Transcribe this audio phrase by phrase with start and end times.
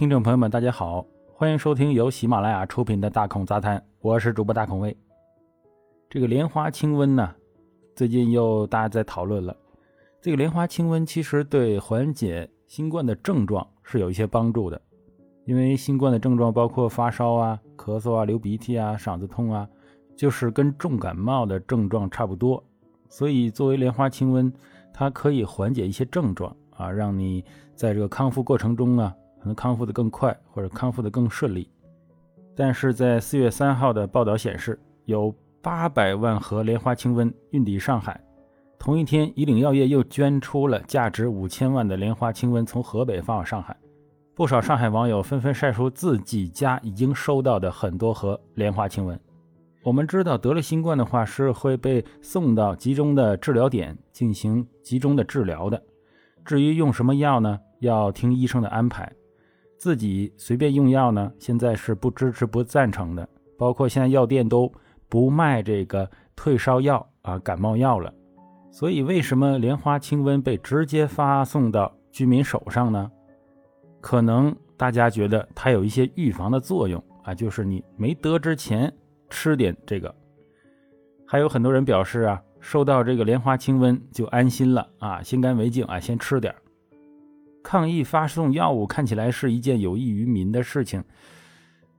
[0.00, 4.96] 听众朋友们，大家好，欢迎收听由喜马拉雅出品的《大孔杂谈》，我是主播大孔威。
[6.08, 7.34] 这个莲花清瘟呢，
[7.94, 9.54] 最近又大家在讨论了。
[10.22, 14.80] 这个莲花清瘟其实对缓解新冠的症状是有一些帮助的，
[15.44, 19.68] 因为新冠的症状包括发烧啊、咳嗽啊、流鼻涕啊、嗓子痛啊，
[20.16, 22.64] 就是跟重感冒的症状差不多。
[23.10, 24.50] 所以作为莲花清瘟，
[24.94, 27.44] 它可以缓解一些症状啊，让你
[27.74, 29.14] 在这个康复过程中啊。
[29.40, 31.68] 可能康复的更快，或者康复的更顺利。
[32.54, 38.20] 但是在四月三号的报道显示，有八百万盒莲花清瘟运抵上海。
[38.78, 43.76] 同一天，以岭药业又捐出了价值五千万的莲花清瘟，从河北发往上海。
[44.34, 49.18] 不少上海网友纷纷晒出自己家已经收到的很多盒莲花清瘟。
[49.82, 55.82] 我们知道，得了新冠的话是会被送到集中的治疗点进行集中的治疗的。
[56.44, 57.58] 至于用什么药呢？
[57.80, 59.10] 要听医生的安排。
[59.80, 61.32] 自己随便用药呢？
[61.38, 63.26] 现在是不支持、不赞成的。
[63.56, 64.70] 包括现在药店都
[65.08, 68.12] 不卖这个退烧药啊、感冒药了。
[68.70, 73.10] 所以，为什么莲花清瘟被直接发送到居民手上呢？
[74.02, 78.92] 可能大家觉得它有一些预防的作用啊，就是你没得之前
[79.30, 80.14] 吃点这个。
[81.26, 86.54] 还有很多人表示啊，收到这个莲花清瘟就安心了啊，心干为敬啊，先吃点。
[87.62, 91.04] 抗疫发送药物看起来是一件有益于民的事情，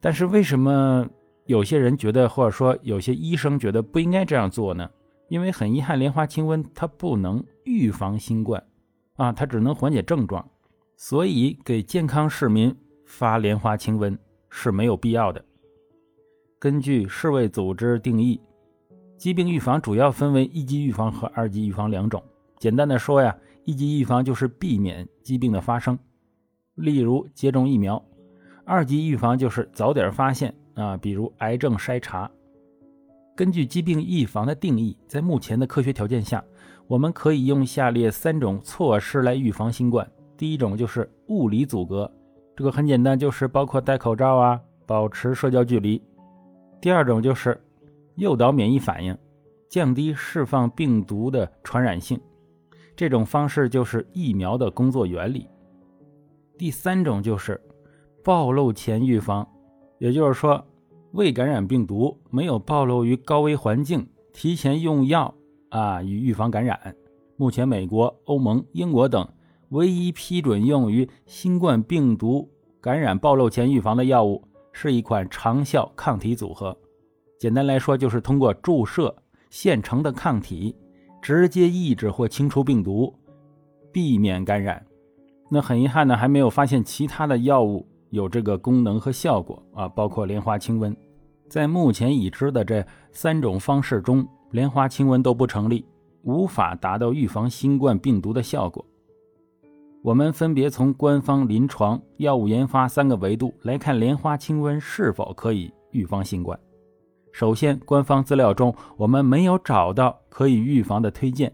[0.00, 1.06] 但是为什么
[1.44, 4.88] 有些人觉得，或者说有些医生觉得不应该这样做呢？
[5.28, 8.62] 因为很遗憾，莲花清瘟它不能预防新冠，
[9.16, 10.48] 啊，它只能缓解症状，
[10.96, 14.16] 所以给健康市民发莲花清瘟
[14.48, 15.44] 是没有必要的。
[16.58, 18.40] 根据世卫组织定义，
[19.18, 22.22] 疾病预防主要分为一级预防和二级预防两种。
[22.58, 23.36] 简单的说呀。
[23.64, 25.98] 一级预防就是避免疾病的发生，
[26.74, 28.02] 例如接种疫苗；
[28.64, 32.30] 二级预防就是早点发现啊，比如癌症筛查。
[33.36, 36.44] 根据疾病预防的定义，在目前的科学条件下，
[36.86, 40.06] 我们可以用下列三种措施来预防新冠。
[40.36, 42.10] 第一种就是物理阻隔，
[42.56, 46.02] 这个很简单，就是包括戴口罩啊，保持社交距离。
[46.80, 47.58] 第二种就是
[48.16, 49.16] 诱导免疫反应，
[49.68, 52.20] 降低释放病毒的传染性。
[53.00, 55.48] 这种方式就是疫苗的工作原理。
[56.58, 57.58] 第三种就是
[58.22, 59.48] 暴露前预防，
[59.98, 60.62] 也就是说，
[61.12, 65.34] 未感染病毒，没有暴露于高危环境，提前用药
[65.70, 66.94] 啊，以预防感染。
[67.38, 69.26] 目前，美国、欧盟、英国等
[69.70, 72.46] 唯一批准用于新冠病毒
[72.82, 76.76] 感染暴露前预防的药物，是一款长效抗体组合。
[77.38, 79.16] 简单来说，就是通过注射
[79.48, 80.76] 现成的抗体。
[81.20, 83.14] 直接抑制或清除病毒，
[83.92, 84.84] 避免感染。
[85.48, 90.94] 那很遗憾呢，还没有发现其他的药物有这个功能和效果啊，包括莲花清瘟。
[91.48, 95.84] 在目前已知的这三种方式中，莲花清瘟都不成立，
[96.22, 98.84] 无法达到预防新冠病毒的效果。
[100.02, 106.58] 我们分别从官方、临床、药物研发三个维度来看，莲花清瘟是否可以预防新冠。
[107.32, 111.52] 首先，官方资料中我们没有找到可以预防的推荐。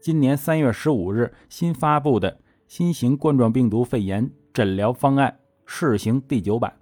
[0.00, 6.74] 今年三月十五日新发布的新型冠状病毒肺炎诊疗方案试行第九版，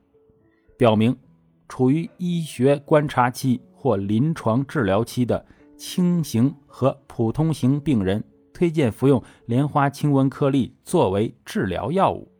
[0.78, 1.14] 表明
[1.68, 5.44] 处于医学观察期或临床治疗期的
[5.76, 8.24] 轻型和普通型病人，
[8.54, 12.30] 推荐服用莲花清瘟颗粒作为治疗药物。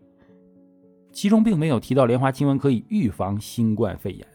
[1.13, 4.27] 其中并没有提到莲花清瘟可以预防新冠肺炎。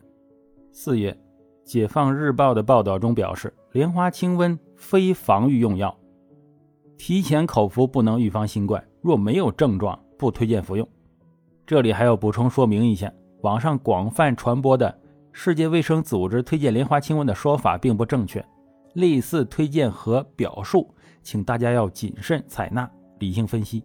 [0.71, 1.17] 四月。
[1.65, 5.97] 解放日报的报道中表示，莲花清瘟非防御用药，
[6.95, 8.81] 提前口服不能预防新冠。
[9.01, 10.87] 若没有症状，不推荐服用。
[11.65, 13.11] 这里还要补充说明一下，
[13.41, 14.95] 网上广泛传播的
[15.31, 18.45] 世界卫生组织推荐莲花清瘟的说法并不正确，
[18.93, 20.93] 类似推荐和表述，
[21.23, 22.87] 请大家要谨慎采纳，
[23.17, 23.83] 理性分析。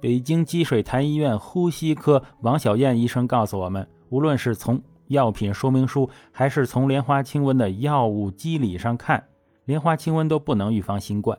[0.00, 9.22] 北京积水潭医院呼吸科王小燕医生告诉我们，无论是从药品说明书还是从莲花清瘟的药物机理上看，
[9.64, 11.38] 莲花清瘟都不能预防新冠，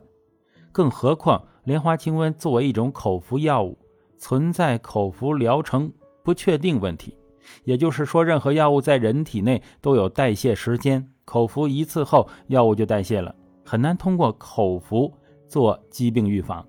[0.72, 3.76] 更何况莲花清瘟作为一种口服药物，
[4.16, 5.92] 存在口服疗程
[6.22, 7.16] 不确定问题。
[7.64, 13.34] 也就是说，任何药物在人体内都有代谢时间，口服一次后药物就代谢了，
[13.64, 15.12] 很难通过口服
[15.46, 16.66] 做疾病预防。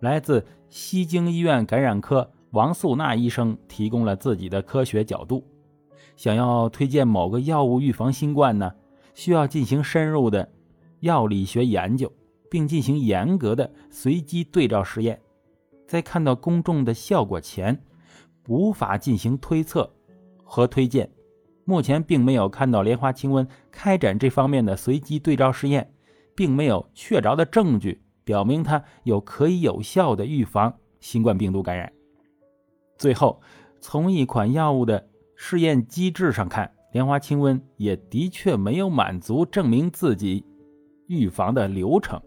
[0.00, 5.44] 来自西京医院感染科王素娜医生提供了自己的科学角度。
[6.20, 8.70] 想要推荐某个药物预防新冠呢，
[9.14, 10.46] 需要进行深入的
[10.98, 12.12] 药理学研究，
[12.50, 15.18] 并进行严格的随机对照实验。
[15.88, 17.82] 在看到公众的效果前，
[18.48, 19.90] 无法进行推测
[20.44, 21.10] 和推荐。
[21.64, 25.90] 目前并没有看到莲花清瘟开展这方面的随机对照试验，
[26.36, 31.90] 并没有确凿的证据表明它有可以有效的预防新冠病毒感染。
[32.98, 33.40] 最后，
[33.80, 35.08] 从一款药物的
[35.42, 40.44] 试验机制上看，莲花清瘟也的确没有满足证明自己
[41.06, 42.20] 预防的流程。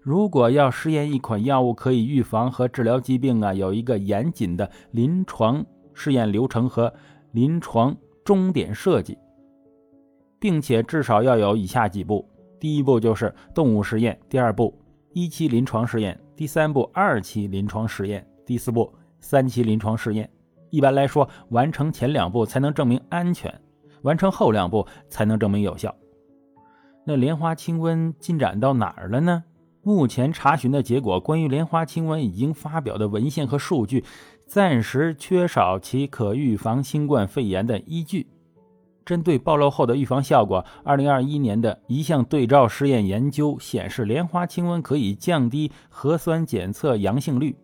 [0.00, 6.94] 如果要试验一款药物可以预防和治疗疾病啊，有一个严谨的临床试验流程和
[7.32, 7.94] 临床
[8.24, 9.18] 终点设计，
[10.38, 12.24] 并且至少要有以下几步：
[12.60, 14.72] 第一步就是动物实验，第二步
[15.12, 20.30] 一期临床试验，第三步二期临床试验，第四步三期临床试验。
[20.70, 23.52] 一般来说，完成前两步才能证明安全，
[24.02, 25.94] 完成后两步才能证明有效。
[27.04, 29.44] 那莲花清瘟进展到哪儿了呢？
[29.82, 34.04] 目前查询的结果，关于莲花清瘟已经发表的文献和数据，
[34.44, 38.26] 暂时缺少其可预防新冠肺炎的依据。
[39.04, 47.56] 针对暴露后的预防效果，二零二一年的一项对照试验研究显示，莲花清瘟可以降低核酸检测阳性率，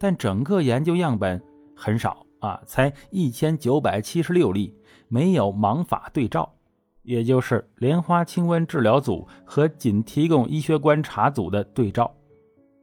[0.00, 1.40] 但整个研究样本
[1.76, 4.74] 很少啊，才一千九百七十六例，
[5.08, 6.54] 没有盲法对照。
[7.02, 12.14] 也就是莲花清瘟治疗组和仅提供医学观察组的对照，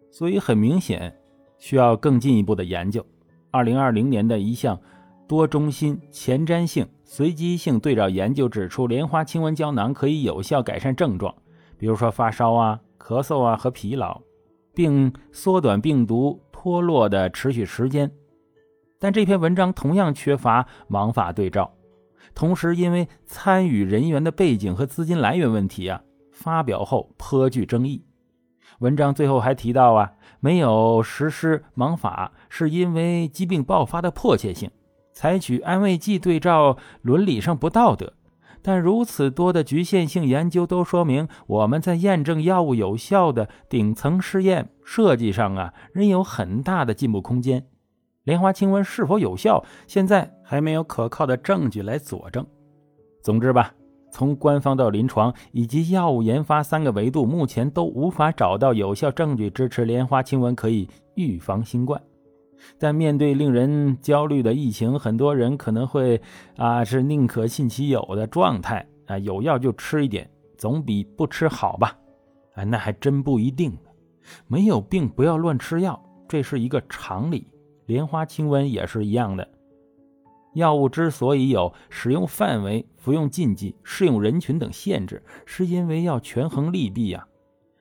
[0.10, 1.16] 所以很明显
[1.60, 3.06] 需要更进一步的研究。
[3.52, 4.80] 二零二零年的一项
[5.28, 11.34] 多中心前瞻性随机性对照研究指出，莲花清瘟胶囊可以有效改善症状，
[11.78, 14.20] 比如说发烧啊、咳嗽啊和疲劳，
[14.74, 18.12] 并缩短病毒脱落的持续时间。
[19.00, 21.72] 但这篇文章同样缺乏盲法对照。
[22.34, 26.02] 同时，因为参与人员的背景和资金来源问题啊，
[26.32, 28.04] 发表后颇具争议。
[28.80, 30.12] 文章最后还提到啊，
[30.42, 34.70] 没有实施盲法，是因为疾病爆发的迫切性，
[35.14, 38.14] 采取安慰剂对照伦理上不道德。
[38.62, 47.68] 但如此多的局限性研究都说明，我们在验证药物有效的顶层试验设计上啊，仍有很大的进步空间。
[48.26, 52.46] 莲花清瘟是否有效，现在还没有可靠的证据来佐证。
[53.22, 53.74] 总之吧，
[54.12, 62.02] 从官方到临床以及药物研发三个维度，目前都无法找到有效证据支持莲花清瘟可以预防新冠。
[62.80, 66.20] 但面对令人焦虑的疫情，很多人可能会
[66.58, 71.96] 啊是宁可信其有的状态啊，有药就吃一点，总比不吃好吧？
[72.56, 73.78] 啊，那还真不一定。
[74.48, 77.48] 没有病不要乱吃药，这是一个常理。
[77.86, 79.48] 莲花清瘟也是一样的，
[80.54, 87.28] 药物之所以有使用范围、服用禁忌、适用人群等限制，是因为要权衡利弊呀。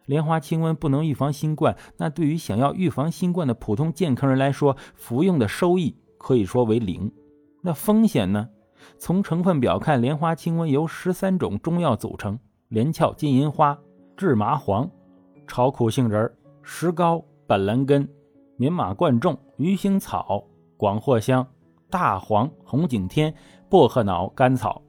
[0.06, 7.10] 莲花清瘟不能预防新冠，那对于想要预防新冠的普通健康人来说，服用的收益可以说为零。
[7.62, 8.48] 那风险呢？
[8.98, 13.78] 从成分表看，莲花清瘟由十三种中药组成：连翘、金银花、
[14.14, 14.90] 制麻黄、
[15.46, 16.30] 炒苦杏仁、
[16.62, 18.06] 石膏、板蓝根。
[18.56, 20.44] 棉马贯众、鱼腥草、
[20.76, 21.44] 广藿香、
[21.90, 23.34] 大黄、红景天、
[23.68, 24.80] 薄荷脑、甘草，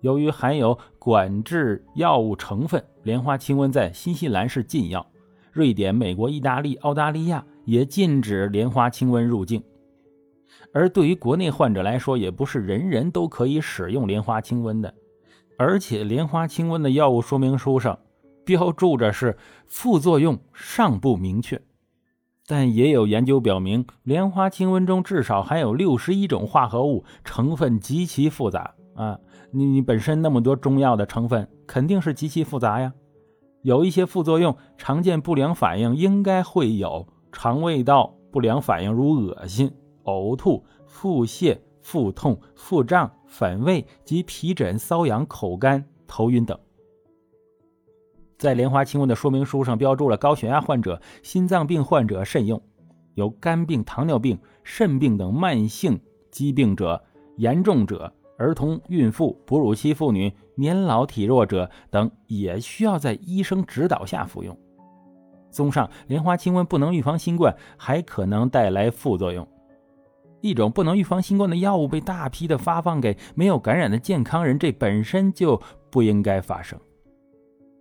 [0.00, 5.06] 由于含有管制药物成分，莲花清瘟在新西兰是禁药，
[5.52, 9.62] 瑞典、美国、意大利、澳大利亚也禁止莲花清瘟入境。
[10.72, 14.92] 而对于国内患者来说，也不是人人都可以使用莲花清瘟的，
[15.56, 17.96] 而且莲花清瘟的药物说明书上
[18.44, 21.60] 标注着是副作用尚不明确。
[22.48, 29.18] 但也有研究表明，莲花清瘟中至少含有六十一种化合物，成分极其复杂啊！
[29.50, 32.92] 你你本身那么多中药的成分，肯定是极其复杂呀。
[33.62, 39.72] 有一些副作用，常见不良反应应该会有肠胃道不良反应，如恶心、
[40.04, 46.56] 呕吐、腹泻、腹痛、腹胀、反胃及皮疹、瘙痒、口干、头晕等。
[48.38, 52.60] 在莲花清瘟的说明书上标注了高血压患者、心脏病患者慎用，
[53.14, 55.98] 有肝病、糖尿病、肾病等慢性
[56.30, 57.02] 疾病者、
[57.36, 64.54] 严重者、儿童、孕妇、哺乳期妇女、年老体弱者等也需要在医生指导下服用。
[65.50, 69.48] 综上，莲花清瘟不能预防新冠，还可能带来副作用。
[70.42, 75.58] 一种不能预防新冠的药物被大批的发放给没有感染的健康人，这本身就
[75.90, 76.78] 不应该发生。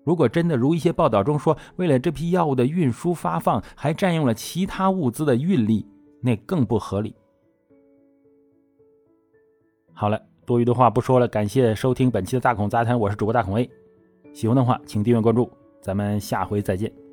[0.05, 5.85] 如果真的如一些报道中说，为了这批药物的运输发放还占用了其他物资的运力，
[6.21, 7.13] 那更不合理。
[9.91, 13.69] 好了，多余的话不说了，感谢收听本期的大孔杂谈，我是主播大孔 A，
[14.31, 15.49] 喜欢的话请订阅关注，
[15.81, 17.04] 咱们下回再见。